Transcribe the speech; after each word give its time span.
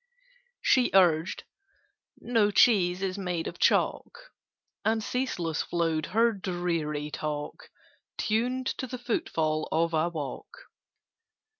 She 0.63 0.89
urged 0.95 1.43
"No 2.19 2.49
cheese 2.49 3.03
is 3.03 3.19
made 3.19 3.45
of 3.45 3.59
chalk": 3.59 4.31
And 4.83 5.03
ceaseless 5.03 5.61
flowed 5.61 6.07
her 6.07 6.33
dreary 6.33 7.11
talk, 7.11 7.69
Tuned 8.17 8.65
to 8.79 8.87
the 8.87 8.97
footfall 8.97 9.69
of 9.71 9.93
a 9.93 10.09
walk. 10.09 10.71